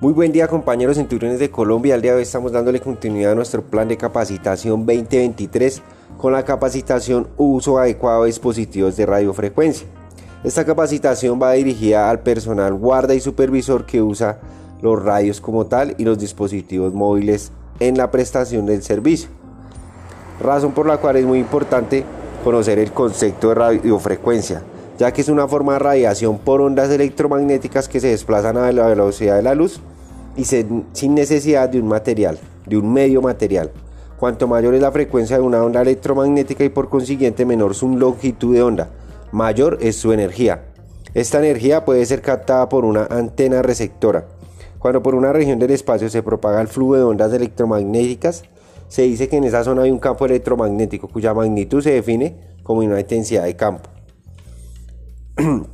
[0.00, 1.94] Muy buen día compañeros centuriones de Colombia.
[1.94, 5.82] Al día de hoy estamos dándole continuidad a nuestro plan de capacitación 2023
[6.16, 9.86] con la capacitación Uso adecuado de dispositivos de radiofrecuencia.
[10.42, 14.40] Esta capacitación va dirigida al personal guarda y supervisor que usa
[14.80, 19.28] los radios como tal y los dispositivos móviles en la prestación del servicio.
[20.40, 22.06] Razón por la cual es muy importante
[22.42, 24.62] conocer el concepto de radiofrecuencia,
[24.98, 28.86] ya que es una forma de radiación por ondas electromagnéticas que se desplazan a la
[28.86, 29.78] velocidad de la luz
[30.36, 33.70] y sin necesidad de un material, de un medio material.
[34.18, 38.54] Cuanto mayor es la frecuencia de una onda electromagnética y por consiguiente menor su longitud
[38.54, 38.90] de onda,
[39.32, 40.64] mayor es su energía.
[41.14, 44.26] Esta energía puede ser captada por una antena receptora.
[44.78, 48.44] Cuando por una región del espacio se propaga el flujo de ondas electromagnéticas,
[48.88, 52.80] se dice que en esa zona hay un campo electromagnético cuya magnitud se define como
[52.80, 53.88] una intensidad de campo.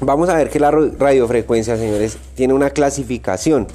[0.00, 3.66] Vamos a ver que la radiofrecuencia, señores, tiene una clasificación.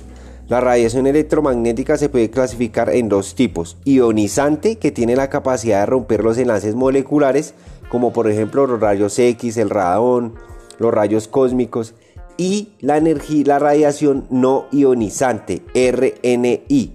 [0.49, 3.75] La radiación electromagnética se puede clasificar en dos tipos.
[3.83, 7.53] Ionizante, que tiene la capacidad de romper los enlaces moleculares,
[7.89, 10.35] como por ejemplo los rayos X, el radón,
[10.79, 11.95] los rayos cósmicos.
[12.37, 16.93] Y la energía, la radiación no ionizante, RNI,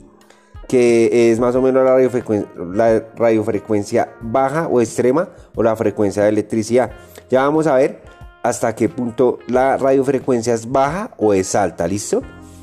[0.66, 6.22] que es más o menos la radiofrecuencia, la radiofrecuencia baja o extrema o la frecuencia
[6.22, 6.92] de electricidad.
[7.28, 8.00] Ya vamos a ver
[8.42, 12.22] hasta qué punto la radiofrecuencia es baja o es alta, ¿listo?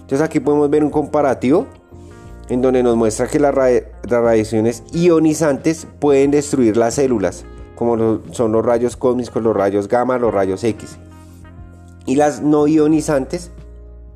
[0.09, 1.67] Entonces aquí podemos ver un comparativo
[2.49, 8.65] en donde nos muestra que las, radiaciones ionizantes pueden destruir las células, como son los
[8.65, 10.97] rayos cósmicos, los rayos gamma, los rayos X.
[12.07, 13.51] Y las no ionizantes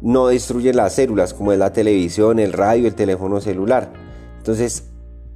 [0.02, 3.94] no destruyen las células, como es la televisión, el radio, el teléfono celular.
[4.40, 4.86] Entonces,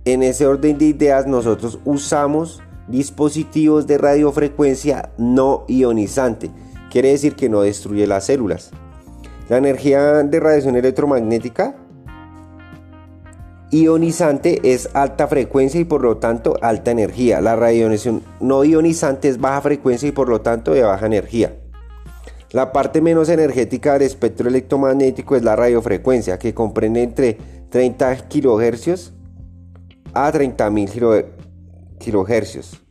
[0.06, 6.50] en ese orden de ideas, nosotros usamos dispositivos de radiofrecuencia no ionizante.
[6.90, 8.72] Quiere decir que no destruye las células.
[9.50, 11.76] La energía de radiación electromagnética
[13.72, 17.42] ionizante es alta frecuencia y por lo tanto alta energía.
[17.42, 21.54] La radiación no ionizante es baja frecuencia y por lo tanto de baja energía.
[22.52, 27.38] La parte menos energética del espectro electromagnético es la radiofrecuencia, que comprende entre
[27.70, 29.14] 30 kHz
[30.14, 31.26] a 30.000
[32.00, 32.87] kHz.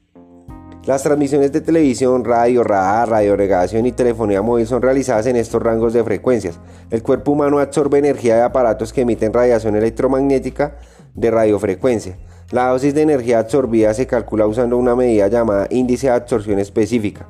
[0.87, 5.93] Las transmisiones de televisión, radio, radar, radionavegación y telefonía móvil son realizadas en estos rangos
[5.93, 6.61] de frecuencias.
[6.91, 10.77] El cuerpo humano absorbe energía de aparatos que emiten radiación electromagnética
[11.13, 12.17] de radiofrecuencia.
[12.53, 17.29] La dosis de energía absorbida se calcula usando una medida llamada índice de absorción específica,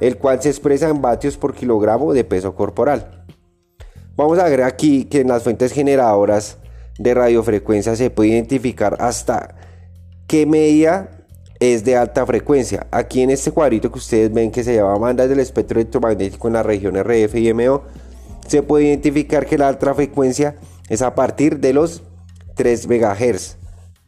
[0.00, 3.24] el cual se expresa en vatios por kilogramo de peso corporal.
[4.14, 6.58] Vamos a ver aquí que en las fuentes generadoras
[6.98, 9.54] de radiofrecuencia se puede identificar hasta
[10.26, 11.19] qué medida
[11.60, 12.86] es de alta frecuencia.
[12.90, 16.54] Aquí en este cuadrito que ustedes ven que se llama bandas del espectro electromagnético en
[16.54, 17.82] la región RF y MO,
[18.48, 20.56] se puede identificar que la alta frecuencia
[20.88, 22.02] es a partir de los
[22.56, 23.56] 3 MHz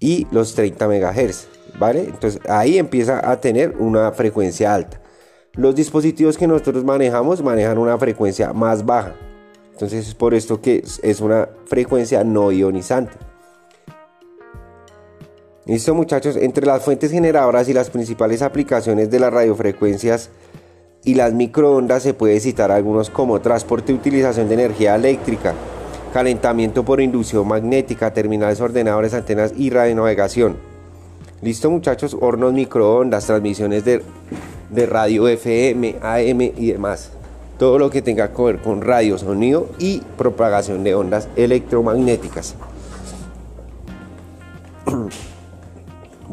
[0.01, 1.47] y los 30 MHz,
[1.79, 2.01] ¿vale?
[2.05, 5.01] Entonces ahí empieza a tener una frecuencia alta.
[5.53, 9.15] Los dispositivos que nosotros manejamos manejan una frecuencia más baja.
[9.73, 13.13] Entonces es por esto que es una frecuencia no ionizante.
[15.65, 20.31] Listo muchachos, entre las fuentes generadoras y las principales aplicaciones de las radiofrecuencias
[21.05, 25.55] y las microondas se puede citar algunos como transporte y utilización de energía eléctrica,
[26.13, 30.57] calentamiento por inducción magnética, terminales ordenadores, antenas y radionavegación.
[31.43, 34.03] Listo muchachos, hornos microondas, transmisiones de,
[34.71, 37.11] de radio FM, AM y demás.
[37.61, 42.57] Todo lo que tenga que ver con radio, sonido y propagación de ondas electromagnéticas.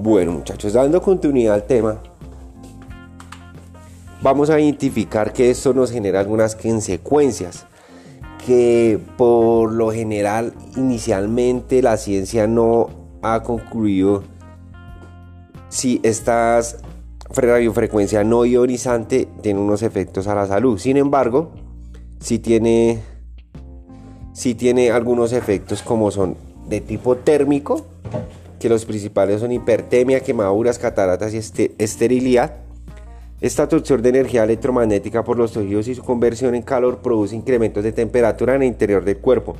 [0.09, 2.01] Bueno muchachos, dando continuidad al tema,
[4.23, 7.67] vamos a identificar que esto nos genera algunas consecuencias
[8.43, 12.89] que por lo general inicialmente la ciencia no
[13.21, 14.23] ha concluido
[15.69, 16.59] si esta
[17.29, 20.79] radiofrecuencia no ionizante tiene unos efectos a la salud.
[20.79, 21.51] Sin embargo,
[22.19, 23.03] si tiene,
[24.33, 26.35] si tiene algunos efectos como son
[26.67, 27.85] de tipo térmico,
[28.59, 32.57] que los principales son hipertemia, quemaduras, cataratas y este, esterilidad.
[33.41, 37.83] Esta absorción de energía electromagnética por los tejidos y su conversión en calor produce incrementos
[37.83, 39.55] de temperatura en el interior del cuerpo,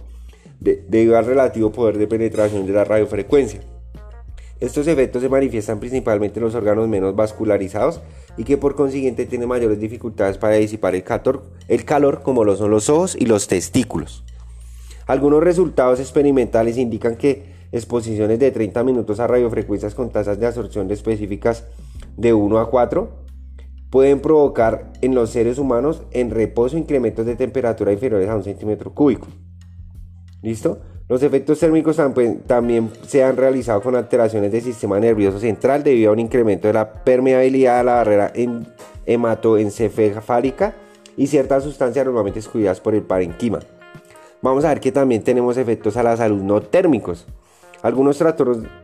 [0.60, 3.62] debido al relativo poder de penetración de la radiofrecuencia.
[4.60, 8.02] Estos efectos se manifiestan principalmente en los órganos menos vascularizados
[8.36, 11.06] y que por consiguiente tienen mayores dificultades para disipar el
[11.69, 14.25] el calor como lo son los ojos y los testículos.
[15.07, 20.89] Algunos resultados experimentales indican que exposiciones de 30 minutos a radiofrecuencias con tasas de absorción
[20.92, 21.66] específicas
[22.18, 23.10] de 1 a 4
[23.89, 28.94] pueden provocar en los seres humanos en reposo incrementos de temperatura inferiores a un centímetro
[28.94, 29.27] cúbico.
[30.42, 30.80] ¿Listo?
[31.07, 32.00] Los efectos térmicos
[32.45, 36.74] también se han realizado con alteraciones del sistema nervioso central debido a un incremento de
[36.75, 38.31] la permeabilidad a la barrera
[39.07, 40.75] hematoencefálica
[41.18, 43.57] y ciertas sustancias normalmente excluidas por el parenquima.
[44.44, 47.25] Vamos a ver que también tenemos efectos a la salud no térmicos.
[47.81, 48.22] Algunos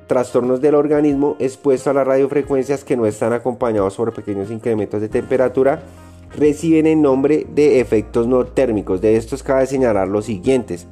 [0.07, 5.09] trastornos del organismo expuestos a las radiofrecuencias que no están acompañados por pequeños incrementos de
[5.09, 5.81] temperatura
[6.37, 9.01] reciben el nombre de efectos no térmicos.
[9.01, 10.87] De estos cabe señalar los siguientes.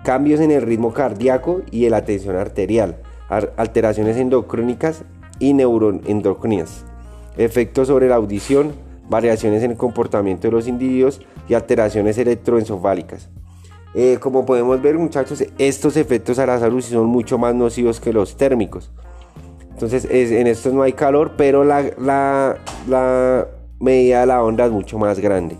[0.05, 2.99] Cambios en el ritmo cardíaco y en la tensión arterial.
[3.29, 5.03] Alteraciones endocrínicas
[5.39, 6.85] y neuroendocrinas.
[7.37, 8.73] Efectos sobre la audición,
[9.09, 13.29] variaciones en el comportamiento de los individuos y alteraciones electroencefálicas.
[13.95, 18.13] Eh, como podemos ver muchachos, estos efectos a la salud son mucho más nocivos que
[18.13, 18.91] los térmicos.
[19.71, 23.49] Entonces en estos no hay calor, pero la, la
[23.81, 25.57] medida de la onda es mucho más grande.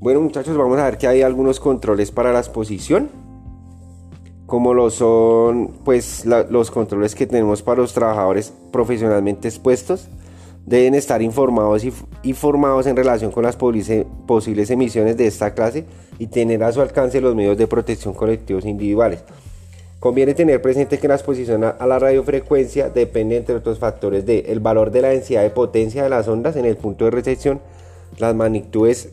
[0.00, 3.10] Bueno muchachos, vamos a ver que hay algunos controles para la exposición
[4.50, 10.08] como lo son pues los controles que tenemos para los trabajadores profesionalmente expuestos
[10.66, 11.92] deben estar informados y
[12.24, 15.86] informados en relación con las posibles emisiones de esta clase
[16.18, 19.22] y tener a su alcance los medios de protección colectivos individuales.
[20.00, 24.58] Conviene tener presente que la exposición a la radiofrecuencia depende entre otros factores de el
[24.58, 27.60] valor de la densidad de potencia de las ondas en el punto de recepción,
[28.18, 29.10] las magnitudes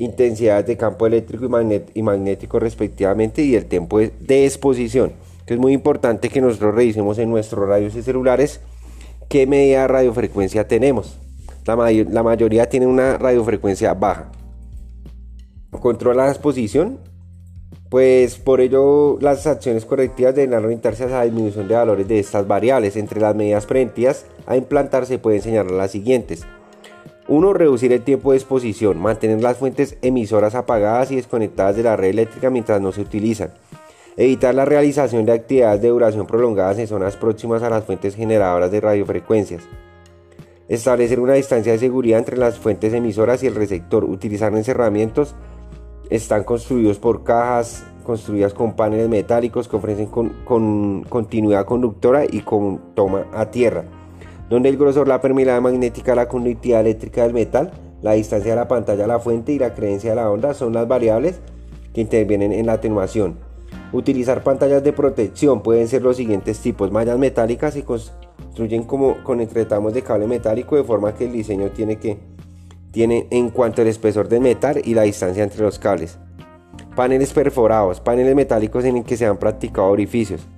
[0.00, 1.46] intensidades de campo eléctrico
[1.94, 5.12] y, magnético respectivamente y el tiempo de, exposición.
[5.46, 8.60] es muy importante que nosotros revisemos en nuestros radios y celulares
[9.28, 11.18] qué medida de radiofrecuencia tenemos.
[11.66, 11.76] La,
[12.22, 14.32] mayoría tiene una radiofrecuencia baja.
[15.70, 16.98] Controla la exposición.
[17.90, 22.46] Pues por ello las acciones correctivas deben orientarse a la disminución de valores de estas
[22.46, 22.96] variables.
[22.96, 26.46] Entre las medidas preventivas a implantar se pueden señalar las siguientes.
[27.30, 27.52] 1.
[27.52, 32.08] Reducir el tiempo de exposición, mantener las fuentes emisoras apagadas y desconectadas de la red
[32.08, 33.52] eléctrica mientras no se utilizan.
[34.16, 38.72] Evitar la realización de actividades de duración prolongadas en zonas próximas a las fuentes generadoras
[38.72, 39.62] de radiofrecuencias.
[40.66, 44.02] Establecer una distancia de seguridad entre las fuentes emisoras y el receptor.
[44.02, 45.36] Utilizar encerramientos.
[46.10, 52.92] Están construidos por cajas construidas con paneles metálicos que ofrecen con continuidad conductora y con
[52.96, 53.99] toma a tierra
[54.50, 57.70] donde el grosor, la permeabilidad magnética, la conductividad eléctrica del metal,
[58.02, 60.72] la distancia de la pantalla a la fuente y la creencia de la onda son
[60.72, 61.38] las variables
[61.94, 63.36] que intervienen en la atenuación.
[63.92, 69.40] Utilizar pantallas de protección pueden ser los siguientes tipos, mallas metálicas y construyen como con
[69.40, 72.18] entretamos de cable metálico de forma que el diseño tiene que
[72.90, 76.18] tiene en cuanto al espesor del metal y la distancia entre los cables.
[76.96, 80.48] Paneles perforados, paneles metálicos en el que se han practicado orificios.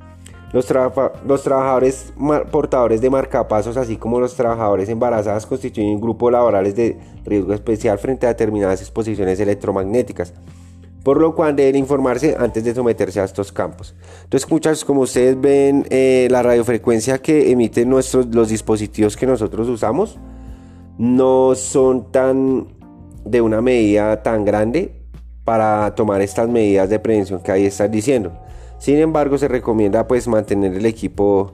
[0.52, 2.12] Los, trabajadores
[2.50, 8.26] portadores de marcapasos, así como los trabajadores embarazadas, constituyen grupos laborales de riesgo especial frente
[8.26, 10.34] a determinadas exposiciones electromagnéticas,
[11.02, 13.94] por lo cual deben informarse antes de someterse a estos campos.
[14.24, 19.68] Entonces, muchachos, como ustedes ven, eh, la radiofrecuencia que emiten nuestros, los dispositivos que nosotros
[19.68, 20.18] usamos
[20.98, 22.68] no son tan
[23.24, 25.02] de una medida tan grande
[25.44, 28.32] para tomar estas medidas de prevención que ahí están diciendo.
[28.82, 31.52] Sin embargo, se recomienda pues mantener el equipo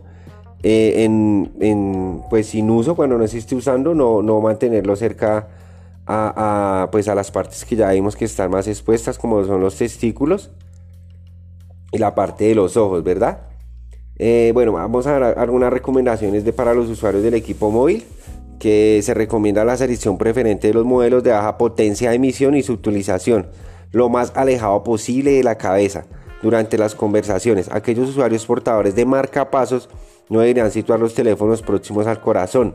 [0.63, 5.47] eh, en, pues sin uso cuando no se esté usando, no, no mantenerlo cerca
[6.07, 9.77] a, pues a las partes que ya vimos que están más expuestas, como son los
[9.77, 10.53] testículos
[11.93, 13.41] y la parte de los ojos, ¿verdad?
[14.17, 18.07] Eh, bueno, vamos a dar algunas recomendaciones de, para los usuarios del equipo móvil
[18.59, 22.63] que se recomienda la selección preferente de los modelos de baja potencia de emisión y
[22.63, 23.49] su utilización
[23.93, 26.07] lo más alejado posible de la cabeza
[26.43, 27.69] durante las conversaciones.
[27.71, 29.89] Aquellos usuarios portadores de marcapasos
[30.29, 32.75] no deberían situar los teléfonos próximos al corazón.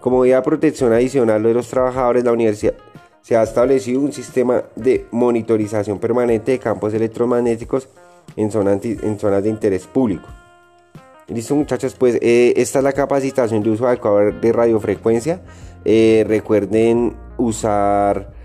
[0.00, 2.74] Como medida de protección adicional de los trabajadores, la universidad
[3.22, 7.88] se ha establecido un sistema de monitorización permanente de campos electromagnéticos
[8.36, 10.28] en, zonas, de interés público.
[11.26, 15.40] Listo muchachos, pues eh, esta es la capacitación de uso adecuado de radiofrecuencia.
[15.84, 18.35] Eh, recuerden usar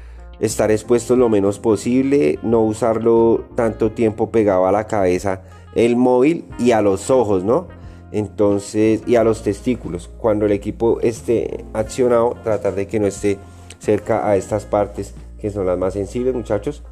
[0.41, 5.43] estar expuesto lo menos posible, no usarlo tanto tiempo pegado a la cabeza,
[5.75, 7.67] el móvil y a los ojos, ¿no?
[8.11, 10.09] Entonces, y a los testículos.
[10.17, 13.37] Cuando el equipo esté accionado, tratar de que no esté
[13.79, 16.83] cerca a estas partes que son las más sensibles, muchachos.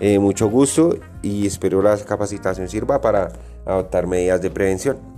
[0.00, 3.32] Eh, mucho gusto y espero la capacitación sirva para
[3.64, 5.15] adoptar medidas de prevención.